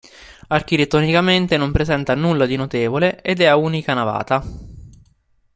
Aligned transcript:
Architettonicamente 0.47 1.57
non 1.57 1.71
presenta 1.71 2.15
nulla 2.15 2.47
di 2.47 2.55
notevole 2.55 3.21
ed 3.21 3.39
è 3.39 3.45
ad 3.45 3.59
unica 3.61 3.93
navata. 3.93 4.43